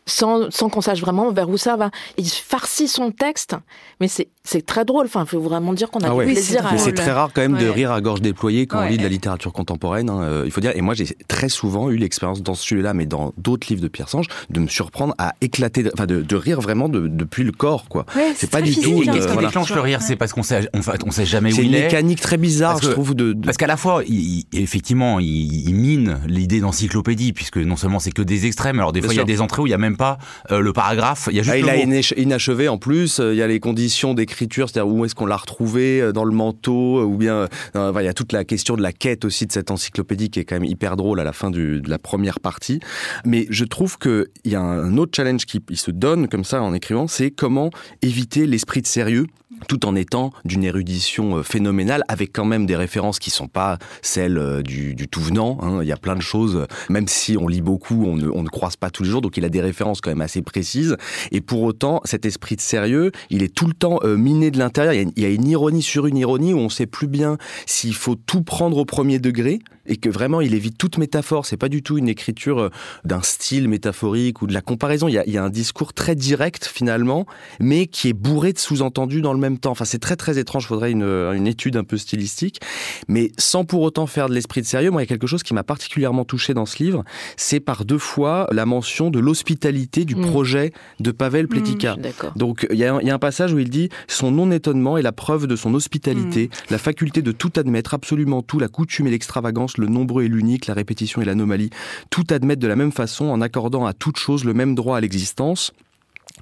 sans, 0.07 0.51
sans 0.51 0.69
qu'on 0.69 0.81
sache 0.81 1.01
vraiment 1.01 1.31
vers 1.33 1.49
où 1.49 1.57
ça 1.57 1.77
va. 1.77 1.91
Il 2.17 2.29
farcit 2.29 2.89
son 2.89 3.11
texte, 3.11 3.57
mais 4.01 4.09
c'est 4.09 4.67
très 4.67 4.85
drôle. 4.85 5.07
Enfin, 5.07 5.25
il 5.25 5.29
faut 5.29 5.41
vraiment 5.41 5.73
dire 5.73 5.91
qu'on 5.91 6.01
a 6.01 6.11
ah 6.11 6.25
du 6.25 6.33
plaisir 6.33 6.67
à. 6.67 6.77
C'est 6.77 6.93
très 6.93 7.13
rare 7.13 7.31
quand 7.33 7.43
même 7.43 7.57
de 7.57 7.69
rire 7.69 7.93
à 7.93 8.01
gorge 8.01 8.21
déployée 8.21 8.67
quand 8.67 8.85
on 8.85 8.89
lit 8.89 8.97
de 8.97 9.03
la 9.03 9.09
littérature 9.09 9.53
contemporaine. 9.53 10.11
Hein, 10.11 10.23
euh, 10.23 10.43
il 10.45 10.51
faut 10.51 10.61
dire. 10.61 10.73
Et 10.75 10.81
moi, 10.81 10.95
j'ai 10.95 11.07
très 11.29 11.49
souvent 11.49 11.91
eu 11.91 11.97
l'expérience 11.97 12.43
dans 12.43 12.55
celui-là, 12.55 12.95
mais 12.95 13.07
dans 13.07 13.33
d'autres 13.37 13.69
livres 13.69 13.83
de 13.83 13.89
Pierre 13.89 14.09
Sange, 14.09 14.27
de 14.51 14.61
me 14.61 14.69
surprendre 14.69 15.15
à 15.19 15.35
éclater, 15.41 15.85
enfin, 15.93 16.07
de, 16.07 16.23
de 16.23 16.37
rire 16.37 16.61
vraiment 16.61 16.89
de, 16.89 17.07
depuis 17.07 17.45
le 17.45 17.53
corps, 17.53 17.89
quoi. 17.89 18.07
c'est 18.35 18.51
pas 18.51 18.63
du 18.63 18.75
tout. 18.75 19.03
Qu'est-ce 19.05 19.29
qui 19.29 19.37
déclenche 19.37 19.75
le 19.75 19.81
rire 19.81 20.03
C'est 20.03 20.17
parce 20.17 20.33
qu'on 20.33 20.43
sait, 20.43 20.69
on, 20.75 20.81
on 21.07 21.11
sait 21.11 21.27
jamais 21.27 21.53
où 21.53 21.57
il 21.57 21.61
est. 21.61 21.63
C'est 21.63 21.79
une 21.79 21.85
mécanique 21.85 22.21
très 22.21 22.37
bizarre, 22.37 22.81
je 22.83 22.89
trouve. 22.89 23.15
De, 23.15 23.35
Parce 23.45 23.57
qu'à 23.57 23.67
la 23.67 23.77
fois, 23.77 24.03
il, 24.07 24.45
effectivement, 24.53 25.21
il, 25.21 25.73
mine 25.75 26.21
l'idée 26.27 26.61
d'encyclopédie, 26.61 27.33
puisque 27.33 27.57
non 27.57 27.77
seulement 27.77 27.99
c'est 27.99 28.13
que 28.13 28.23
des 28.23 28.47
extrêmes. 28.47 28.79
Alors 28.79 28.93
des 28.93 29.03
fois, 29.03 29.15
il 29.15 29.17
y 29.17 29.21
a 29.21 29.25
des 29.25 29.41
entrées 29.41 29.63
où 29.63 29.67
il 29.67 29.71
y 29.71 29.75
a 29.75 29.79
même 29.79 29.92
pas 29.97 30.19
euh, 30.51 30.61
le 30.61 30.73
paragraphe. 30.73 31.29
Il 31.31 31.37
y 31.37 31.41
a 31.41 31.43
juste. 31.43 31.55
Ah, 31.55 31.59
il 31.59 31.69
a 31.69 32.19
inachevé 32.19 32.69
en 32.69 32.79
plus. 32.79 33.19
Il 33.19 33.37
y 33.37 33.43
a 33.43 33.47
les 33.47 33.61
conditions 33.61 34.15
d'écriture, 34.15 34.69
c'est-à-dire 34.69 34.93
où 34.93 35.05
est-ce 35.05 35.15
qu'on 35.15 35.27
l'a 35.27 35.37
retrouvé 35.37 36.01
euh, 36.01 36.13
dans 36.13 36.25
le 36.25 36.33
manteau 36.33 36.99
euh, 36.99 37.05
ou 37.05 37.17
bien 37.17 37.49
euh, 37.77 37.93
il 37.99 38.05
y 38.05 38.09
a 38.09 38.15
toute 38.15 38.33
la 38.33 38.45
question 38.45 38.77
de 38.77 38.83
la 38.83 38.93
quête 38.93 39.25
aussi 39.25 39.47
de 39.47 39.53
cette 39.53 39.71
encyclopédie 39.71 40.31
qui 40.31 40.41
est 40.41 40.45
quand 40.45 40.57
même 40.57 40.65
hyper 40.65 40.97
drôle 40.97 41.21
à 41.21 41.25
la 41.25 41.33
fin 41.33 41.51
de 41.51 41.83
la 41.87 41.99
première 41.99 42.41
partie. 42.41 42.81
Mais 43.25 43.47
je 43.51 43.65
trouve 43.65 43.99
qu'il 43.99 44.27
y 44.45 44.55
a 44.55 44.61
un 44.61 44.97
autre 44.97 45.13
challenge 45.15 45.47
qui 45.47 45.61
se 45.75 45.91
donne 45.91 46.29
comme 46.29 46.45
ça 46.45 46.63
en 46.63 46.75
écrivant, 46.75 47.07
c'est 47.07 47.31
comment 47.31 47.71
éviter 48.03 48.47
l'esprit 48.47 48.83
de 48.83 48.87
sérieux 48.87 49.27
tout 49.69 49.87
en 49.87 49.95
étant 49.95 50.33
d'une 50.45 50.65
érudition 50.65 51.39
euh, 51.39 51.43
phénoménale, 51.43 52.05
avec 52.09 52.33
quand 52.33 52.45
même 52.45 52.67
des 52.67 52.77
références 52.77 53.19
qui 53.19 53.31
sont 53.31 53.49
pas 53.49 53.79
celles 54.03 54.39
euh, 54.39 54.63
du, 54.63 55.09
tout 55.09 55.21
venant. 55.21 55.59
Hein. 55.63 55.81
Il 55.83 55.89
y 55.89 55.93
a 55.93 55.97
plein 55.97 56.17
de 56.17 56.23
choses, 56.23 56.67
même 56.89 57.09
si 57.09 57.37
on 57.37 57.49
lit 57.49 57.61
beaucoup, 57.61 58.05
on 58.07 58.17
ne, 58.17 58.49
croise 58.49 58.77
pas 58.77 58.91
tous 58.91 59.03
les 59.03 59.11
jours, 59.11 59.21
donc 59.21 59.37
il 59.37 59.45
a 59.45 59.49
des 59.49 59.61
références 59.61 60.01
quand 60.01 60.11
même 60.11 60.21
assez 60.21 60.43
précises. 60.43 60.97
Et 61.31 61.41
pour 61.41 61.63
autant, 61.63 62.01
cet 62.05 62.27
esprit 62.27 62.57
de 62.57 62.61
sérieux, 62.61 63.13
il 63.31 63.43
est 63.43 63.55
tout 63.55 63.67
le 63.67 63.75
temps 63.75 63.99
euh, 64.05 64.17
miné 64.17 64.51
de 64.51 64.59
l'intérieur. 64.59 64.95
Il, 64.95 65.11
il, 65.17 65.23
y 65.23 65.27
a 65.27 65.31
une 65.31 65.49
ironie 65.49 65.83
sur 65.83 66.07
une 66.07 66.17
ironie 66.17 66.53
où 66.53 66.59
on 66.59 66.69
sait 66.69 66.87
plus 66.87 67.09
bien 67.09 67.39
s'il 67.67 67.95
faut 67.95 68.15
tout 68.15 68.43
prendre 68.43 68.77
au 68.77 68.85
premier 68.85 69.19
degré 69.19 69.61
et 69.87 69.97
que 69.97 70.09
vraiment 70.09 70.41
il 70.41 70.55
évite 70.55 70.79
toute 70.79 70.99
métaphore. 70.99 71.47
C'est 71.47 71.57
pas 71.57 71.69
du 71.69 71.83
tout 71.83 71.99
une 71.99 72.09
écriture 72.09 72.59
euh, 72.59 72.71
d'un 73.05 73.23
style 73.23 73.69
métaphorique 73.69 74.43
ou 74.43 74.47
de 74.47 74.55
la 74.55 74.61
comparaison. 74.61 75.09
Il 75.09 75.15
y, 75.15 75.19
a, 75.19 75.25
il 75.27 75.33
y 75.33 75.39
a, 75.39 75.45
un 75.45 75.51
discours 75.51 75.93
très 75.93 76.15
direct 76.15 76.65
finalement, 76.65 77.27
mais 77.61 77.87
qui 77.87 78.09
est 78.09 78.13
bourré 78.13 78.53
de 78.53 78.59
sous-entendus 78.59 79.21
dans 79.21 79.33
le 79.33 79.41
même 79.41 79.59
temps. 79.59 79.73
Enfin, 79.73 79.85
c'est 79.85 79.99
très 79.99 80.17
très 80.17 80.39
étrange. 80.39 80.65
Il 80.65 80.69
faudrait 80.69 80.93
une, 80.93 81.03
une, 81.03 81.47
étude 81.47 81.77
un 81.77 81.85
peu 81.85 81.97
stylistique, 81.97 82.61
mais 83.09 83.33
sans 83.39 83.65
pour 83.65 83.83
autant 83.83 84.07
faire 84.07 84.29
de 84.29 84.35
l'esprit 84.35 84.63
de 84.63 84.67
sérieux. 84.67 84.91
Moi, 84.91 85.03
il 85.03 85.05
y 85.05 85.09
a 85.09 85.09
quelque 85.09 85.27
chose 85.27 85.43
qui 85.43 85.55
m'a 85.55 85.65
particulièrement 85.65 86.25
touché 86.25 86.55
dans 86.55 86.67
ce 86.67 86.83
livre. 86.83 87.05
C'est 87.37 87.61
par 87.61 87.85
deux 87.85 87.99
fois 87.99 88.47
la 88.53 88.67
mention 88.67 89.11
de 89.11 89.19
l'hospitalité 89.19 90.05
du 90.05 90.15
mm. 90.15 90.27
projet 90.27 90.73
de 91.01 91.11
Pavel 91.11 91.49
Pletika. 91.49 91.97
Mm, 91.97 92.39
Donc, 92.39 92.67
il 92.71 92.79
y, 92.79 92.85
a, 92.85 92.99
il 93.01 93.07
y, 93.07 93.11
a, 93.11 93.15
un 93.15 93.19
passage 93.19 93.53
où 93.53 93.59
il 93.59 93.71
dit 93.71 93.89
son 94.09 94.31
non-étonnement 94.31 94.97
est 94.97 95.03
la 95.03 95.13
preuve 95.13 95.47
de 95.47 95.57
son 95.57 95.75
hospitalité, 95.75 96.47
mm. 96.47 96.71
la 96.71 96.79
faculté 96.79 97.23
de 97.23 97.33
tout 97.33 97.53
admettre, 97.57 97.95
absolument 97.95 98.43
tout, 98.43 98.59
la 98.59 98.69
coutume 98.69 99.07
et 99.07 99.11
l'extravagance 99.11 99.72
le 99.79 99.87
nombreux 99.87 100.25
et 100.25 100.29
l'unique, 100.29 100.67
la 100.67 100.75
répétition 100.75 101.23
et 101.23 101.25
l'anomalie, 101.25 101.71
tout 102.11 102.25
admettre 102.31 102.61
de 102.61 102.69
la 102.69 102.77
même 102.77 102.93
façon 102.93 103.27
en 103.27 103.41
accordant 103.41 103.87
à 103.87 103.93
toute 103.93 104.17
chose 104.17 104.45
le 104.45 104.55
même 104.55 104.75
droit 104.75 104.97
à 104.97 105.01
l'existence, 105.01 105.73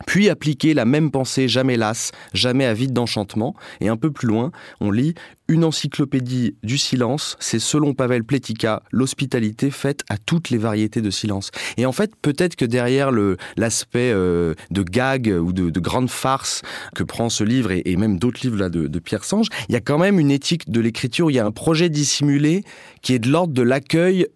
puis 0.06 0.28
appliquer 0.28 0.74
la 0.74 0.84
même 0.84 1.10
pensée 1.10 1.48
jamais 1.48 1.76
lasse, 1.76 2.12
jamais 2.32 2.64
avide 2.64 2.92
d'enchantement. 2.92 3.54
Et 3.80 3.88
un 3.88 3.96
peu 3.96 4.10
plus 4.10 4.28
loin, 4.28 4.50
on 4.80 4.90
lit 4.90 5.14
une 5.50 5.64
encyclopédie 5.64 6.54
du 6.62 6.78
silence, 6.78 7.36
c'est 7.40 7.58
selon 7.58 7.92
Pavel 7.92 8.22
Pletika 8.22 8.82
l'hospitalité 8.92 9.72
faite 9.72 10.04
à 10.08 10.16
toutes 10.16 10.48
les 10.50 10.58
variétés 10.58 11.02
de 11.02 11.10
silence. 11.10 11.50
Et 11.76 11.86
en 11.86 11.92
fait, 11.92 12.12
peut-être 12.22 12.54
que 12.54 12.64
derrière 12.64 13.10
l'aspect 13.56 14.12
euh, 14.12 14.54
de 14.70 14.82
gag 14.82 15.26
ou 15.26 15.52
de, 15.52 15.68
de, 15.68 15.80
grande 15.80 16.08
farce 16.08 16.62
que 16.94 17.02
prend 17.02 17.28
ce 17.28 17.42
livre 17.42 17.72
et, 17.72 17.96
même 17.96 18.18
d'autres 18.18 18.40
livres 18.44 18.58
là 18.58 18.68
de, 18.70 18.98
Pierre 19.00 19.24
Sange, 19.24 19.48
il 19.68 19.72
y 19.72 19.76
a 19.76 19.80
quand 19.80 19.98
même 19.98 20.20
une 20.20 20.30
éthique 20.30 20.70
de 20.70 20.80
l'écriture. 20.80 21.30
Il 21.30 21.34
y 21.34 21.40
a 21.40 21.46
un 21.46 21.50
projet 21.50 21.88
dissimulé 21.88 22.62
qui 23.02 23.14
est 23.14 23.18
de 23.18 23.28
l'ordre 23.28 23.52
de 23.52 23.62
l'accueil, 23.62 24.26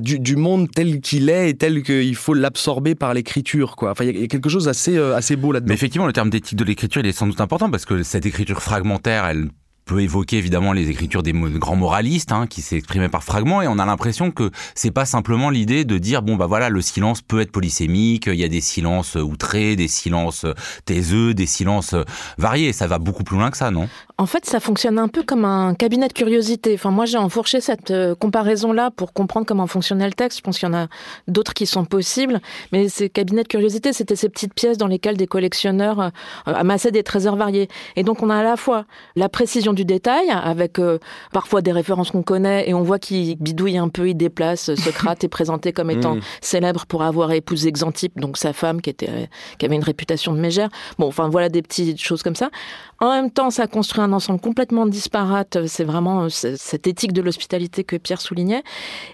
du, 0.00 0.36
monde 0.36 0.70
tel 0.70 1.00
qu'il 1.00 1.30
est 1.30 1.50
et 1.50 1.54
tel 1.54 1.82
qu'il 1.82 2.14
faut 2.14 2.34
l'absorber 2.34 2.94
par 2.94 3.12
l'écriture. 3.12 3.74
Il 4.00 4.20
y 4.20 4.22
a 4.22 4.26
quelque 4.28 4.48
chose 4.48 4.68
assez 4.68 4.96
euh, 4.96 5.16
assez 5.16 5.34
beau 5.34 5.50
là-dedans. 5.50 5.68
Mais 5.68 5.74
effectivement, 5.74 6.06
le 6.06 6.12
terme 6.12 6.30
d'éthique 6.30 6.56
de 6.56 6.64
l'écriture, 6.64 7.02
il 7.02 7.08
est 7.08 7.12
sans 7.12 7.26
doute 7.26 7.40
important 7.40 7.70
parce 7.70 7.84
que 7.84 8.04
cette 8.04 8.26
écriture 8.26 8.62
fragmentaire, 8.62 9.24
elle 9.24 9.48
peut 9.88 10.02
évoquer 10.02 10.36
évidemment 10.36 10.74
les 10.74 10.90
écritures 10.90 11.22
des 11.22 11.32
grands 11.32 11.74
moralistes 11.74 12.30
hein, 12.30 12.46
qui 12.46 12.60
s'exprimaient 12.60 13.08
par 13.08 13.24
fragments 13.24 13.62
et 13.62 13.66
on 13.66 13.78
a 13.78 13.86
l'impression 13.86 14.30
que 14.30 14.50
c'est 14.74 14.90
pas 14.90 15.06
simplement 15.06 15.48
l'idée 15.48 15.86
de 15.86 15.96
dire 15.96 16.20
bon 16.22 16.36
bah 16.36 16.46
voilà 16.46 16.68
le 16.68 16.82
silence 16.82 17.22
peut 17.22 17.40
être 17.40 17.50
polysémique, 17.50 18.26
il 18.26 18.38
y 18.38 18.44
a 18.44 18.48
des 18.48 18.60
silences 18.60 19.16
outrés, 19.16 19.76
des 19.76 19.88
silences 19.88 20.44
taiseux, 20.84 21.32
des 21.32 21.46
silences 21.46 21.94
variés, 22.36 22.74
ça 22.74 22.86
va 22.86 22.98
beaucoup 22.98 23.24
plus 23.24 23.38
loin 23.38 23.50
que 23.50 23.56
ça, 23.56 23.70
non? 23.70 23.88
En 24.20 24.26
fait, 24.26 24.44
ça 24.44 24.58
fonctionne 24.58 24.98
un 24.98 25.06
peu 25.06 25.22
comme 25.22 25.44
un 25.44 25.74
cabinet 25.74 26.08
de 26.08 26.12
curiosité. 26.12 26.74
Enfin 26.74 26.90
moi 26.90 27.04
j'ai 27.04 27.18
enfourché 27.18 27.60
cette 27.60 27.92
euh, 27.92 28.16
comparaison 28.16 28.72
là 28.72 28.90
pour 28.90 29.12
comprendre 29.12 29.46
comment 29.46 29.68
fonctionnait 29.68 30.08
le 30.08 30.12
texte. 30.12 30.38
Je 30.38 30.42
pense 30.42 30.58
qu'il 30.58 30.68
y 30.68 30.70
en 30.72 30.74
a 30.74 30.88
d'autres 31.28 31.54
qui 31.54 31.66
sont 31.66 31.84
possibles, 31.84 32.40
mais 32.72 32.88
ces 32.88 33.10
cabinets 33.10 33.44
de 33.44 33.48
curiosité, 33.48 33.92
c'était 33.92 34.16
ces 34.16 34.28
petites 34.28 34.54
pièces 34.54 34.76
dans 34.76 34.88
lesquelles 34.88 35.16
des 35.16 35.28
collectionneurs 35.28 36.00
euh, 36.00 36.10
amassaient 36.46 36.90
des 36.90 37.04
trésors 37.04 37.36
variés. 37.36 37.68
Et 37.94 38.02
donc 38.02 38.20
on 38.20 38.28
a 38.28 38.38
à 38.38 38.42
la 38.42 38.56
fois 38.56 38.86
la 39.14 39.28
précision 39.28 39.72
du 39.72 39.84
détail, 39.84 40.28
avec 40.30 40.80
euh, 40.80 40.98
parfois 41.32 41.62
des 41.62 41.70
références 41.70 42.10
qu'on 42.10 42.24
connaît, 42.24 42.68
et 42.68 42.74
on 42.74 42.82
voit 42.82 42.98
qu'il 42.98 43.36
bidouille 43.36 43.78
un 43.78 43.88
peu, 43.88 44.08
il 44.08 44.16
déplace. 44.16 44.74
Socrate 44.74 45.22
est 45.22 45.28
présenté 45.28 45.72
comme 45.72 45.90
étant 45.92 46.16
mm. 46.16 46.20
célèbre 46.40 46.86
pour 46.86 47.04
avoir 47.04 47.30
épousé 47.30 47.70
Xantippe, 47.70 48.18
donc 48.18 48.36
sa 48.36 48.52
femme 48.52 48.80
qui, 48.80 48.90
était, 48.90 49.30
qui 49.58 49.64
avait 49.64 49.76
une 49.76 49.84
réputation 49.84 50.32
de 50.32 50.40
mégère. 50.40 50.70
Bon, 50.98 51.06
enfin 51.06 51.28
voilà 51.28 51.48
des 51.48 51.62
petites 51.62 52.02
choses 52.02 52.24
comme 52.24 52.34
ça. 52.34 52.50
En 53.00 53.10
même 53.10 53.30
temps, 53.30 53.50
ça 53.50 53.66
construit 53.66 54.02
un 54.02 54.12
ensemble 54.12 54.40
complètement 54.40 54.86
disparate. 54.86 55.66
C'est 55.66 55.84
vraiment 55.84 56.28
cette 56.28 56.86
éthique 56.86 57.12
de 57.12 57.22
l'hospitalité 57.22 57.84
que 57.84 57.96
Pierre 57.96 58.20
soulignait. 58.20 58.62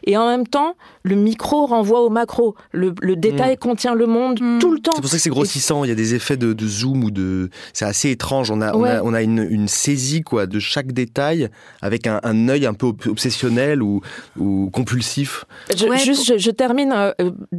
Et 0.05 0.17
en 0.17 0.27
même 0.27 0.47
temps, 0.47 0.75
le 1.03 1.17
micro 1.17 1.67
renvoie 1.67 2.01
au 2.01 2.09
macro. 2.09 2.55
Le, 2.73 2.93
détail 3.17 3.55
mm. 3.55 3.59
contient 3.59 3.95
le 3.95 4.07
monde 4.07 4.41
mm. 4.41 4.59
tout 4.59 4.73
le 4.73 4.81
temps. 4.81 4.93
C'est 4.95 5.01
pour 5.03 5.11
ça 5.11 5.17
que 5.17 5.23
c'est 5.23 5.31
grossissant. 5.31 5.85
Il 5.85 5.89
y 5.89 5.93
a 5.93 5.97
des 5.97 6.15
effets 6.15 6.37
de, 6.37 6.67
zoom 6.67 7.05
ou 7.05 7.11
de. 7.11 7.51
C'est 7.75 7.85
assez 7.85 8.11
étrange. 8.11 8.51
On 8.51 8.63
a, 8.63 8.75
on 8.75 9.13
a, 9.13 9.23
une, 9.23 9.69
saisie 9.69 10.23
quoi 10.23 10.47
de 10.47 10.59
chaque 10.59 10.93
détail 10.93 11.49
avec 11.83 12.07
un, 12.07 12.21
un 12.23 12.49
œil 12.49 12.67
un 12.67 12.75
peu 12.75 12.87
obsessionnel 12.87 13.83
ou, 13.83 14.01
ou 14.39 14.71
compulsif. 14.73 15.45
Je, 15.71 15.87
juste, 15.99 16.39
je, 16.39 16.51
termine 16.51 16.93
euh, 16.93 17.13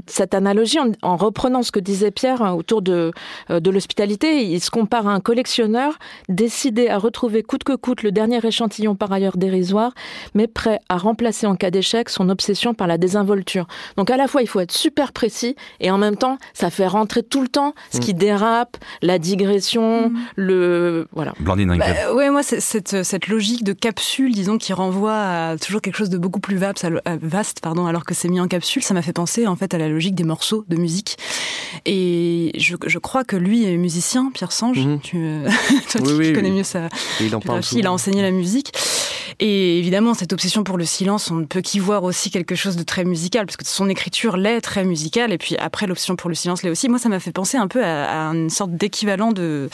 cette 0.08 0.34
analogie 0.34 0.78
en, 1.02 1.18
reprenant 1.18 1.64
ce 1.64 1.72
que 1.72 1.80
disait 1.80 2.12
Pierre 2.12 2.42
autour 2.56 2.82
de, 2.82 3.12
euh, 3.50 3.60
de 3.60 3.70
l'hospitalité. 3.70 4.44
Il 4.44 4.62
se 4.62 4.70
compare 4.70 5.08
à 5.08 5.14
un 5.14 5.20
collectionneur 5.20 5.98
décidé 6.30 6.90
à 6.90 6.98
retrouver 6.98 7.44
coûte 7.44 7.64
que 7.64 7.74
coûte 7.74 8.04
le 8.04 8.12
dernier 8.12 8.46
échantillon 8.46 8.96
par 8.96 9.12
ailleurs 9.12 9.38
dérisoire, 9.38 9.94
mais 10.34 10.48
prêt 10.48 10.80
à 10.90 10.98
remplacer 10.98 11.48
en 11.48 11.56
cas 11.56 11.72
d'échec 11.72 12.10
son 12.10 12.30
obsession 12.30 12.74
par 12.74 12.88
la 12.88 12.98
désinvolture. 12.98 13.68
Donc 13.98 14.10
à 14.10 14.18
la 14.18 14.28
fois, 14.28 14.42
il 14.42 14.48
faut 14.48 14.60
être 14.60 14.72
super 14.72 15.12
précis 15.12 15.56
et 15.80 15.92
en 15.92 15.98
même 15.98 16.18
temps, 16.18 16.38
ça 16.54 16.70
fait 16.70 16.88
rentrer 16.88 17.24
tout 17.24 17.42
le 17.42 17.48
temps 17.48 17.74
ce 17.92 18.00
qui 18.00 18.14
mm. 18.14 18.18
dérape, 18.18 18.78
la 19.02 19.20
digression, 19.20 20.10
mm. 20.10 20.18
le... 20.36 21.08
Voilà. 21.14 21.34
Blandine 21.40 21.78
bah, 21.78 22.14
Ouais, 22.14 22.30
moi, 22.30 22.44
cette, 22.44 23.04
cette 23.04 23.28
logique 23.28 23.64
de 23.64 23.74
capsule, 23.74 24.34
disons, 24.34 24.58
qui 24.58 24.74
renvoie 24.74 25.16
à 25.16 25.58
toujours 25.58 25.82
quelque 25.82 25.96
chose 25.98 26.10
de 26.10 26.18
beaucoup 26.18 26.40
plus 26.40 26.58
vaste, 26.58 26.88
vaste 27.22 27.60
pardon, 27.62 27.86
alors 27.86 28.06
que 28.06 28.14
c'est 28.14 28.28
mis 28.28 28.40
en 28.40 28.48
capsule, 28.48 28.84
ça 28.84 28.94
m'a 28.94 29.02
fait 29.02 29.14
penser 29.14 29.48
en 29.48 29.56
fait 29.56 29.74
à 29.74 29.78
la 29.78 29.90
logique 29.90 30.16
des 30.16 30.24
morceaux 30.24 30.66
de 30.68 30.76
musique. 30.76 31.18
Et 31.86 32.52
je, 32.58 32.76
je 32.86 33.00
crois 33.00 33.24
que 33.24 33.36
lui 33.36 33.66
est 33.66 33.78
musicien, 33.78 34.32
Pierre 34.34 34.52
Sange. 34.52 34.86
Mhm. 34.86 35.00
Tu, 35.02 35.18
toi, 36.06 36.24
tu 36.24 36.34
connais 36.34 36.52
mieux 36.52 36.64
ça. 36.64 36.90
il, 37.22 37.36
en 37.36 37.40
il 37.74 37.88
a 37.88 37.92
enseigné 37.92 38.22
la 38.22 38.32
musique. 38.32 38.72
Et 39.40 39.80
évidemment, 39.80 40.14
cette 40.14 40.32
obsession 40.32 40.64
pour 40.64 40.78
le 40.78 40.86
silence, 40.86 41.30
on 41.30 41.36
ne 41.36 41.46
peut 41.46 41.62
qu'y 41.62 41.80
voir 41.80 42.04
aussi 42.04 42.30
quelque 42.30 42.56
chose 42.56 42.78
de 42.78 42.84
très 42.84 43.04
musical, 43.04 43.46
parce 43.46 43.58
que 43.58 43.66
son 43.66 43.90
écriture 43.90 44.38
l'est 44.38 44.62
très 44.62 44.86
musicale, 44.86 45.34
et 45.34 45.38
puis 45.38 45.58
après, 45.58 45.88
l'obsession 45.88 46.16
pour 46.16 46.30
le 46.30 46.36
silence 46.36 46.64
l'est 46.64 46.70
aussi. 46.70 46.88
Moi, 46.88 47.00
ça 47.00 47.10
m'a 47.10 47.20
fait 47.20 47.34
penser 47.34 47.58
un 47.58 47.68
peu 47.68 47.84
à, 47.84 48.28
une 48.34 48.50
sorte 48.50 48.72
d'équivalent 48.72 49.34
de, 49.34 49.70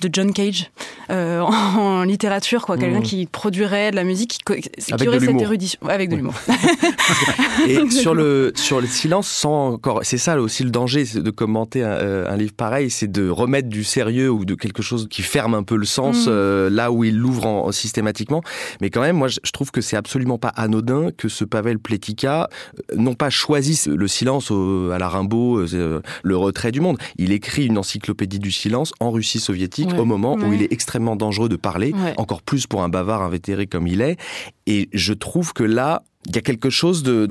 de 0.00 0.10
John 0.12 0.32
Cage 0.32 0.70
euh, 1.10 1.40
en, 1.40 2.04
littérature, 2.04 2.64
quoi. 2.64 2.78
Quelqu'un 2.78 3.00
mmh. 3.00 3.02
qui 3.02 3.26
produirait 3.26 3.90
de 3.90 3.96
la 3.96 4.04
musique, 4.04 4.38
qui, 4.44 4.92
avec 4.92 5.08
aurait 5.08 5.20
cette 5.20 5.40
érudition. 5.40 5.80
Avec 5.88 6.08
de 6.10 6.16
l'humour. 6.16 6.34
et 7.66 7.90
sur 7.90 8.14
le, 8.14 8.52
sur 8.54 8.80
le 8.80 8.86
silence, 8.86 9.28
sans 9.28 9.72
encore. 9.72 10.00
C'est 10.04 10.18
ça 10.18 10.40
aussi 10.40 10.62
le 10.62 10.70
danger 10.70 11.04
de 11.14 11.30
commenter 11.30 11.82
un, 11.82 11.88
euh, 11.88 12.30
un 12.32 12.36
livre 12.36 12.52
pareil, 12.52 12.88
c'est 12.90 13.10
de 13.10 13.28
remettre 13.28 13.68
du 13.68 13.82
sérieux 13.82 14.30
ou 14.30 14.44
de 14.44 14.54
quelque 14.54 14.82
chose 14.82 15.08
qui 15.10 15.22
ferme 15.22 15.54
un 15.54 15.61
peu 15.62 15.76
le 15.76 15.84
sens 15.84 16.26
mmh. 16.26 16.30
euh, 16.30 16.70
là 16.70 16.92
où 16.92 17.04
il 17.04 17.16
l'ouvre 17.16 17.72
systématiquement. 17.72 18.42
Mais 18.80 18.90
quand 18.90 19.00
même, 19.00 19.16
moi, 19.16 19.28
je 19.28 19.50
trouve 19.52 19.70
que 19.70 19.80
c'est 19.80 19.96
absolument 19.96 20.38
pas 20.38 20.48
anodin 20.48 21.10
que 21.16 21.28
ce 21.28 21.44
Pavel 21.44 21.78
Pletika 21.78 22.48
euh, 22.90 22.96
non 22.96 23.14
pas 23.14 23.30
choisisse 23.30 23.86
le 23.86 24.08
silence 24.08 24.50
à 24.50 24.98
la 24.98 25.08
Rimbaud, 25.08 25.58
euh, 25.58 26.00
le 26.22 26.36
retrait 26.36 26.72
du 26.72 26.80
monde. 26.80 26.98
Il 27.16 27.32
écrit 27.32 27.66
une 27.66 27.78
encyclopédie 27.78 28.38
du 28.38 28.52
silence 28.52 28.92
en 29.00 29.10
Russie 29.10 29.40
soviétique 29.40 29.92
au 29.98 30.04
moment 30.04 30.34
où 30.34 30.52
il 30.52 30.62
est 30.62 30.72
extrêmement 30.72 31.16
dangereux 31.16 31.48
de 31.48 31.56
parler, 31.56 31.94
encore 32.16 32.42
plus 32.42 32.66
pour 32.66 32.82
un 32.82 32.88
bavard 32.88 33.22
invétéré 33.22 33.66
comme 33.66 33.86
il 33.86 34.00
est. 34.00 34.18
Et 34.66 34.88
je 34.92 35.12
trouve 35.12 35.52
que 35.52 35.64
là, 35.64 36.02
il 36.26 36.36
y 36.36 36.38
a 36.38 36.42
quelque 36.42 36.70
chose 36.70 37.02
de 37.02 37.28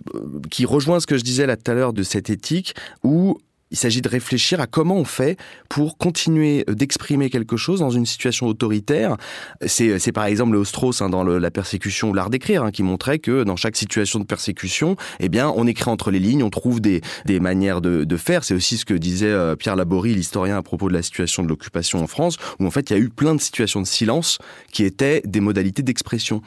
qui 0.50 0.66
rejoint 0.66 1.00
ce 1.00 1.08
que 1.08 1.18
je 1.18 1.24
disais 1.24 1.46
là 1.46 1.56
tout 1.56 1.70
à 1.72 1.74
l'heure 1.74 1.94
de 1.94 2.04
cette 2.04 2.30
éthique 2.30 2.76
où 3.04 3.38
il 3.72 3.78
s'agit 3.78 4.02
de 4.02 4.10
réfléchir 4.10 4.60
à 4.60 4.68
comment 4.68 4.96
on 4.96 5.06
fait 5.06 5.38
pour 5.70 5.98
continuer 5.98 6.66
d'exprimer 6.68 7.30
quelque 7.30 7.58
chose 7.58 7.80
dans 7.80 7.90
une 7.90 8.06
situation 8.06 8.48
autoritaire. 8.48 9.18
C'est 9.66 10.12
par 10.12 10.26
exemple 10.26 10.54
le 10.54 10.64
Strauss 10.66 11.02
hein, 11.02 11.10
dans 11.10 11.24
la 11.24 11.52
persécution 11.52 12.10
ou 12.10 12.14
l'art 12.14 12.30
d'écrire 12.30 12.64
hein, 12.64 12.72
qui 12.72 12.84
montrait 12.84 13.20
que 13.20 13.44
dans 13.44 13.56
chaque 13.56 13.78
situation 13.78 14.20
de 14.20 14.26
persécution, 14.26 14.96
eh 15.20 15.30
bien, 15.30 15.52
on 15.56 15.68
écrit 15.68 15.90
entre 15.90 16.12
les 16.12 16.20
lignes, 16.20 16.44
on 16.44 16.50
trouve 16.50 16.82
des, 16.82 17.02
manières 17.40 17.82
de, 17.82 18.04
de 18.04 18.18
faire. 18.18 18.44
C'est 18.44 18.54
aussi 18.54 18.78
ce 18.78 18.86
que 18.86 18.94
disait 18.94 19.28
euh, 19.28 19.56
Pierre 19.56 19.76
Laborie, 19.76 20.14
l'historien, 20.14 20.58
à 20.58 20.62
propos 20.62 20.90
de 20.90 20.94
la 20.94 21.02
situation 21.02 21.44
de 21.44 21.48
l'occupation 21.48 22.04
en 22.04 22.08
France, 22.08 22.38
où 22.60 22.66
en 22.66 22.72
fait 22.72 22.90
il 22.90 22.94
y 22.94 22.96
a 22.96 23.00
eu 23.00 23.10
plein 23.10 23.36
de 23.36 23.42
situations 23.42 23.82
de 23.82 23.88
silence 23.88 24.38
qui 24.72 24.84
étaient 24.84 25.22
des 25.26 25.40
modalités 25.40 25.82
d'expression. 25.82 26.42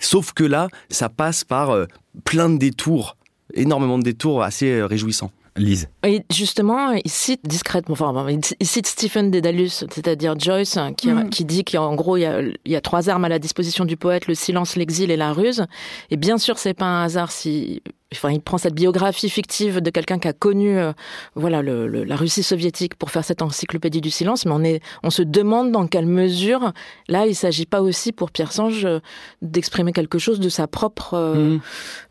Sauf 0.00 0.32
que 0.32 0.44
là, 0.44 0.68
ça 0.90 1.08
passe 1.08 1.44
par 1.44 1.70
euh, 1.70 1.86
plein 2.24 2.48
de 2.48 2.58
détours, 2.58 3.16
énormément 3.54 3.98
de 3.98 4.04
détours 4.04 4.42
assez 4.42 4.70
euh, 4.70 4.86
réjouissants. 4.86 5.32
Lise. 5.56 5.88
Et 6.04 6.22
justement, 6.30 6.90
il 6.92 7.10
cite 7.10 7.40
discrètement, 7.46 7.94
enfin, 7.98 8.26
il 8.60 8.66
cite 8.66 8.86
Stephen 8.86 9.30
Dedalus, 9.30 9.84
c'est-à-dire 9.90 10.38
Joyce, 10.38 10.78
qui, 10.96 11.08
mm. 11.08 11.30
qui 11.30 11.44
dit 11.44 11.64
qu'en 11.64 11.94
gros, 11.94 12.16
il 12.16 12.22
y, 12.22 12.26
a, 12.26 12.40
il 12.40 12.72
y, 12.72 12.76
a, 12.76 12.80
trois 12.80 13.08
armes 13.08 13.24
à 13.24 13.28
la 13.28 13.38
disposition 13.38 13.84
du 13.84 13.96
poète, 13.96 14.26
le 14.26 14.34
silence, 14.34 14.76
l'exil 14.76 15.10
et 15.10 15.16
la 15.16 15.32
ruse. 15.32 15.66
Et 16.10 16.16
bien 16.16 16.38
sûr, 16.38 16.58
c'est 16.58 16.74
pas 16.74 16.86
un 16.86 17.04
hasard 17.04 17.32
si 17.32 17.82
Enfin, 18.14 18.30
il 18.30 18.40
prend 18.40 18.56
cette 18.56 18.74
biographie 18.74 19.28
fictive 19.28 19.80
de 19.80 19.90
quelqu'un 19.90 20.20
qui 20.20 20.28
a 20.28 20.32
connu 20.32 20.78
euh, 20.78 20.92
voilà, 21.34 21.60
le, 21.60 22.04
la 22.04 22.14
Russie 22.14 22.44
soviétique 22.44 22.94
pour 22.94 23.10
faire 23.10 23.24
cette 23.24 23.42
encyclopédie 23.42 24.00
du 24.00 24.12
silence, 24.12 24.46
mais 24.46 24.52
on, 24.52 24.62
est, 24.62 24.80
on 25.02 25.10
se 25.10 25.22
demande 25.22 25.72
dans 25.72 25.88
quelle 25.88 26.06
mesure, 26.06 26.72
là, 27.08 27.26
il 27.26 27.30
ne 27.30 27.34
s'agit 27.34 27.66
pas 27.66 27.82
aussi 27.82 28.12
pour 28.12 28.30
Pierre 28.30 28.52
Sange 28.52 28.84
euh, 28.84 29.00
d'exprimer 29.42 29.92
quelque 29.92 30.20
chose 30.20 30.38
de 30.38 30.48
sa 30.48 30.68
propre 30.68 31.14
euh, 31.14 31.58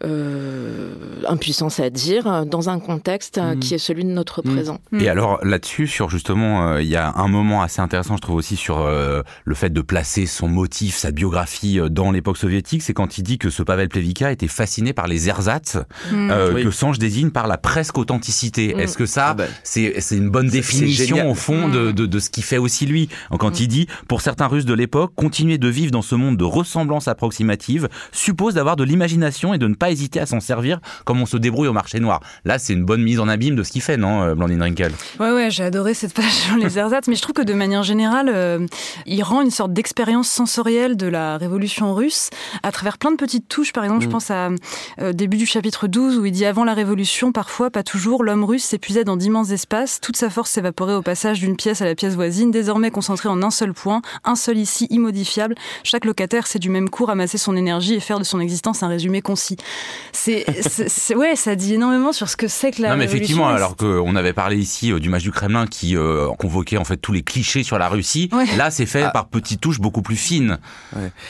mmh. 0.04 1.26
impuissance 1.30 1.80
à 1.80 1.90
dire 1.90 2.46
dans 2.46 2.68
un 2.68 2.82
contexte 2.82 3.38
mmh. 3.38 3.60
qui 3.60 3.76
est 3.76 3.78
celui 3.78 4.04
de 4.04 4.10
notre 4.10 4.42
mmh. 4.46 4.54
présent. 4.54 4.80
Et 5.00 5.08
alors 5.08 5.40
là-dessus, 5.46 5.88
sur 5.88 6.10
justement, 6.10 6.78
il 6.78 6.88
y 6.88 6.98
a 6.98 7.14
un 7.16 7.30
moment 7.30 7.62
assez 7.62 7.80
intéressant, 7.80 8.18
je 8.18 8.22
trouve 8.22 8.36
aussi, 8.36 8.58
sur 8.58 8.86
le 8.86 9.56
fait 9.56 9.70
de 9.70 9.82
placer 9.82 10.26
son 10.26 10.50
motif, 10.50 10.98
sa 10.98 11.12
biographie 11.12 11.80
dans 11.90 12.12
l'époque 12.12 12.38
soviétique, 12.38 12.82
c'est 12.82 12.94
quand 12.94 13.18
il 13.18 13.24
dit 13.24 13.38
que 13.38 13.50
ce 13.50 13.64
Pavel 13.64 13.88
Plevika 13.88 14.32
était 14.32 14.50
fasciné 14.50 14.92
par 14.92 15.08
les 15.08 15.30
ersatz, 15.30 15.78
Mm. 16.12 16.32
Euh, 16.32 16.64
que 16.64 16.72
Sange 16.72 17.00
désigne 17.00 17.30
par 17.30 17.48
la 17.48 17.58
presque 17.58 17.98
authenticité. 17.98 18.74
Mm. 18.74 18.80
Est-ce 18.80 18.98
que 18.98 19.06
ça, 19.06 19.30
ah 19.30 19.34
ben, 19.34 19.48
c'est 19.64 19.94
une 20.12 20.30
bonne 20.30 20.48
définition 20.48 21.30
au 21.30 21.36
fond 21.36 21.70
de, 21.70 21.90
mm. 21.90 21.94
de, 21.94 22.06
de, 22.06 22.20
ce 22.20 22.30
qui 22.30 22.42
fait 22.42 22.58
aussi 22.58 22.86
lui 22.86 23.10
Quand 23.40 23.60
il 23.60 23.68
dit, 23.68 23.88
pour 24.08 24.22
certains 24.22 24.48
Russes 24.48 24.66
de 24.66 24.74
l'époque, 24.74 25.14
continuer 25.16 25.58
de 25.58 25.68
vivre 25.68 25.92
dans 25.92 26.02
ce 26.02 26.16
monde 26.16 26.38
de 26.38 26.44
ressemblance 26.44 27.08
approximative 27.08 27.90
suppose 28.12 28.56
d'avoir 28.56 28.76
de 28.76 28.84
l'imagination 28.84 29.54
et 29.54 29.58
de 29.58 29.68
ne 29.68 29.76
pas 29.76 29.92
hésiter 29.92 30.20
à 30.20 30.26
s'en 30.26 30.40
servir 30.40 30.80
comme 31.06 31.22
on 31.22 31.26
se 31.26 31.38
débrouille 31.38 31.68
au 31.68 31.74
marché 31.74 32.00
noir. 32.00 32.22
Là, 32.46 32.60
c'est 32.60 32.74
une 32.74 32.86
bonne 32.86 33.02
mise 33.02 33.20
en 33.20 33.28
abîme 33.28 33.56
de 33.56 33.64
ce 33.64 33.72
qu'il 33.72 33.82
fait, 33.82 33.98
non, 33.98 34.24
euh, 34.24 34.36
Blandine 34.36 34.62
Rinkel? 34.62 34.92
Ouais, 35.20 35.32
ouais, 35.32 35.50
j'ai 35.52 35.64
adoré 35.64 35.94
cette 35.94 36.14
page 36.14 36.32
sur 36.32 36.58
les 36.58 36.78
ersatz, 36.78 37.08
mais 37.08 37.16
je 37.16 37.22
trouve 37.22 37.34
que 37.34 37.42
de 37.42 37.54
manière 37.54 37.84
générale, 37.84 38.30
euh, 38.34 38.66
il 39.06 39.22
rend 39.24 39.42
une 39.42 39.52
sorte 39.52 39.74
d'expérience 39.74 40.30
sensorielle 40.30 40.98
de 40.98 41.08
la 41.08 41.38
révolution 41.38 41.94
russe 41.94 42.30
à 42.64 42.72
travers 42.72 42.98
plein 42.98 43.12
de 43.12 43.18
petites 43.18 43.48
touches. 43.48 43.74
Par 43.74 43.84
exemple, 43.84 44.04
je 44.04 44.10
pense 44.10 44.32
à 44.32 44.50
début 45.14 45.38
du 45.38 45.46
chapitre 45.46 45.75
12 45.84 46.18
où 46.18 46.26
il 46.26 46.32
dit 46.32 46.46
avant 46.46 46.64
la 46.64 46.74
Révolution, 46.74 47.32
parfois, 47.32 47.70
pas 47.70 47.84
toujours, 47.84 48.24
l'homme 48.24 48.46
russe 48.46 48.64
s'épuisait 48.64 49.04
dans 49.04 49.18
d'immenses 49.18 49.52
espaces, 49.52 50.00
toute 50.00 50.16
sa 50.16 50.30
force 50.30 50.52
s'évaporait 50.52 50.94
au 50.94 51.02
passage 51.02 51.40
d'une 51.40 51.58
pièce 51.58 51.82
à 51.82 51.86
la 51.86 51.96
pièce 51.96 52.16
voisine, 52.16 52.52
désormais 52.52 52.92
concentrée 52.92 53.28
en 53.28 53.44
un 53.44 53.52
seul 53.52 53.74
point, 53.74 54.02
un 54.24 54.36
seul 54.36 54.58
ici, 54.58 54.88
immodifiable. 54.90 55.56
Chaque 55.84 56.06
locataire 56.06 56.48
sait 56.48 56.60
du 56.60 56.70
même 56.70 56.90
coup 56.90 57.06
ramasser 57.06 57.38
son 57.38 57.58
énergie 57.58 57.96
et 57.96 58.00
faire 58.00 58.20
de 58.20 58.24
son 58.24 58.40
existence 58.40 58.84
un 58.84 58.88
résumé 58.88 59.22
concis. 59.22 59.58
C'est, 60.14 60.46
ouais, 61.16 61.36
ça 61.36 61.56
dit 61.56 61.74
énormément 61.74 62.14
sur 62.14 62.30
ce 62.30 62.38
que 62.38 62.48
c'est 62.48 62.72
que 62.72 62.82
la 62.82 62.92
non, 62.92 62.98
mais 62.98 63.06
effectivement, 63.06 63.48
alors 63.48 63.76
qu'on 63.76 64.16
avait 64.16 64.34
parlé 64.34 64.58
ici 64.58 64.94
euh, 64.94 65.00
du 65.00 65.10
match 65.10 65.24
du 65.24 65.32
Kremlin 65.32 65.68
qui 65.68 65.98
euh, 65.98 66.30
convoquait 66.40 66.78
en 66.78 66.86
fait 66.86 66.98
tous 66.98 67.12
les 67.12 67.22
clichés 67.22 67.64
sur 67.64 67.78
la 67.78 67.90
Russie, 67.90 68.30
là 68.58 68.72
c'est 68.72 68.86
fait 68.86 69.04
ah. 69.04 69.10
par 69.10 69.28
petites 69.28 69.60
touches 69.60 69.82
beaucoup 69.82 70.02
plus 70.02 70.16
fines. 70.16 70.58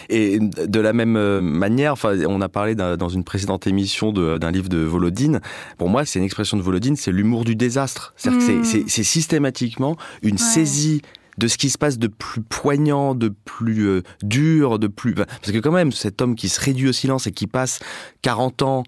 Et 0.09 0.39
de 0.39 0.79
la 0.79 0.93
même 0.93 1.15
euh, 1.17 1.41
manière, 1.41 1.93
enfin, 1.93 2.15
on 2.27 2.41
a 2.41 2.49
parlé 2.49 2.75
dans 2.75 3.09
une 3.09 3.23
précédente 3.23 3.67
émission 3.67 4.11
de 4.11 4.34
d'un 4.39 4.51
livre 4.51 4.69
de 4.69 4.77
Volodine. 4.77 5.41
Pour 5.77 5.89
moi, 5.89 6.05
c'est 6.05 6.19
une 6.19 6.25
expression 6.25 6.57
de 6.57 6.61
Volodine, 6.61 6.95
c'est 6.95 7.11
l'humour 7.11 7.45
du 7.45 7.55
désastre. 7.55 8.13
cest 8.17 8.35
hmm. 8.35 8.63
c'est 8.87 9.03
systématiquement 9.03 9.97
une 10.21 10.37
saisie 10.37 11.01
de 11.37 11.47
ce 11.47 11.57
qui 11.57 11.69
se 11.69 11.77
passe 11.77 11.97
de 11.97 12.07
plus 12.07 12.41
poignant, 12.41 13.13
de 13.13 13.33
plus 13.43 13.87
euh, 13.87 14.03
dur, 14.23 14.79
de 14.79 14.87
plus... 14.87 15.13
Parce 15.13 15.51
que 15.51 15.57
quand 15.57 15.71
même, 15.71 15.91
cet 15.91 16.21
homme 16.21 16.35
qui 16.35 16.49
se 16.49 16.61
réduit 16.61 16.87
au 16.87 16.93
silence 16.93 17.27
et 17.27 17.31
qui 17.31 17.47
passe 17.47 17.79
40 18.21 18.61
ans 18.61 18.83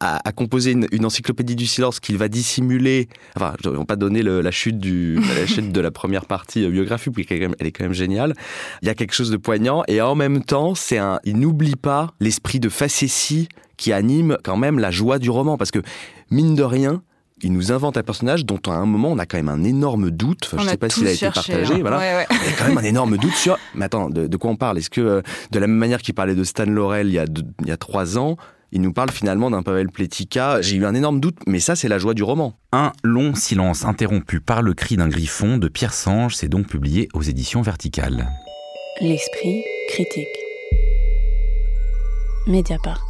à, 0.00 0.32
composer 0.32 0.70
une, 0.70 1.04
encyclopédie 1.04 1.56
du 1.56 1.66
silence 1.66 2.00
qu'il 2.00 2.16
va 2.16 2.28
dissimuler. 2.28 3.08
Enfin, 3.36 3.54
je 3.62 3.68
ne 3.68 3.76
vais 3.76 3.84
pas 3.84 3.96
donner 3.96 4.22
la, 4.22 4.50
chute 4.50 4.78
du, 4.78 5.16
la 5.16 5.46
chute 5.46 5.72
de 5.72 5.80
la 5.80 5.90
première 5.90 6.24
partie 6.24 6.64
euh, 6.64 6.70
biographique, 6.70 7.14
elle 7.30 7.54
est 7.60 7.72
quand 7.72 7.84
même 7.84 7.92
géniale. 7.92 8.34
Il 8.80 8.88
y 8.88 8.90
a 8.90 8.94
quelque 8.94 9.12
chose 9.12 9.30
de 9.30 9.36
poignant, 9.36 9.82
et 9.88 10.00
en 10.00 10.14
même 10.14 10.42
temps, 10.42 10.74
c'est 10.74 10.96
un, 10.96 11.20
il 11.24 11.38
n'oublie 11.38 11.76
pas 11.76 12.14
l'esprit 12.18 12.60
de 12.60 12.70
facétie 12.70 13.48
qui 13.80 13.92
anime 13.94 14.36
quand 14.44 14.58
même 14.58 14.78
la 14.78 14.90
joie 14.90 15.18
du 15.18 15.30
roman, 15.30 15.56
parce 15.56 15.70
que 15.70 15.80
mine 16.30 16.54
de 16.54 16.62
rien, 16.62 17.02
il 17.42 17.52
nous 17.52 17.72
invente 17.72 17.96
un 17.96 18.02
personnage 18.02 18.44
dont 18.44 18.60
à 18.66 18.72
un 18.72 18.84
moment 18.84 19.10
on 19.10 19.18
a 19.18 19.24
quand 19.24 19.38
même 19.38 19.48
un 19.48 19.64
énorme 19.64 20.10
doute. 20.10 20.50
je 20.52 20.62
ne 20.62 20.68
sais 20.68 20.76
pas 20.76 20.90
s'il 20.90 21.06
a 21.06 21.12
été 21.12 21.30
partagé. 21.30 21.74
Hein. 21.74 21.78
Voilà. 21.80 22.26
Il 22.30 22.50
y 22.50 22.52
a 22.52 22.52
quand 22.58 22.68
même 22.68 22.76
un 22.76 22.84
énorme 22.84 23.16
doute 23.16 23.32
sur. 23.32 23.58
Mais 23.74 23.86
attends, 23.86 24.10
de, 24.10 24.36
quoi 24.36 24.50
on 24.50 24.56
parle? 24.56 24.76
Est-ce 24.76 24.90
que 24.90 25.00
euh, 25.00 25.22
de 25.50 25.58
la 25.58 25.66
même 25.66 25.78
manière 25.78 26.02
qu'il 26.02 26.12
parlait 26.12 26.34
de 26.34 26.44
Stan 26.44 26.66
Laurel 26.66 27.08
il 27.08 27.14
y 27.14 27.18
a, 27.18 27.24
il 27.62 27.68
y 27.68 27.72
a 27.72 27.78
trois 27.78 28.18
ans, 28.18 28.36
il 28.70 28.82
nous 28.82 28.92
parle 28.92 29.10
finalement 29.10 29.50
d'un 29.50 29.62
Pavel 29.62 29.88
Pletika. 29.88 30.60
J'ai 30.60 30.76
eu 30.76 30.84
un 30.84 30.94
énorme 30.94 31.18
doute, 31.18 31.38
mais 31.46 31.58
ça, 31.58 31.74
c'est 31.74 31.88
la 31.88 31.98
joie 31.98 32.12
du 32.12 32.22
roman. 32.22 32.58
Un 32.72 32.92
long 33.02 33.34
silence 33.34 33.86
interrompu 33.86 34.40
par 34.40 34.60
le 34.60 34.74
cri 34.74 34.98
d'un 34.98 35.08
griffon 35.08 35.56
de 35.56 35.68
Pierre 35.68 35.94
Sange, 35.94 36.36
c'est 36.36 36.48
donc 36.48 36.66
publié 36.66 37.08
aux 37.14 37.22
éditions 37.22 37.62
Verticales. 37.62 38.28
L'esprit 39.00 39.64
critique. 39.88 40.28
Mediapart. 42.46 43.09